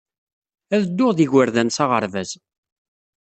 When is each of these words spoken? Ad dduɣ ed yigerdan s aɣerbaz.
Ad 0.75 0.81
dduɣ 0.87 1.09
ed 1.11 1.19
yigerdan 1.21 1.69
s 1.75 1.77
aɣerbaz. 1.83 2.31